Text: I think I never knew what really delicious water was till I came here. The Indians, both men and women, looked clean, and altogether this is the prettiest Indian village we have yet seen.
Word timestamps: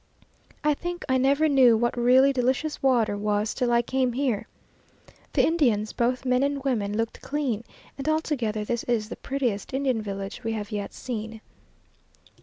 I 0.63 0.73
think 0.73 1.05
I 1.07 1.19
never 1.19 1.47
knew 1.47 1.77
what 1.77 1.95
really 1.95 2.33
delicious 2.33 2.81
water 2.81 3.15
was 3.15 3.53
till 3.53 3.71
I 3.71 3.83
came 3.83 4.13
here. 4.13 4.47
The 5.33 5.45
Indians, 5.45 5.93
both 5.93 6.25
men 6.25 6.41
and 6.41 6.63
women, 6.63 6.97
looked 6.97 7.21
clean, 7.21 7.63
and 7.99 8.09
altogether 8.09 8.65
this 8.65 8.83
is 8.85 9.09
the 9.09 9.15
prettiest 9.15 9.75
Indian 9.75 10.01
village 10.01 10.43
we 10.43 10.53
have 10.53 10.71
yet 10.71 10.91
seen. 10.95 11.39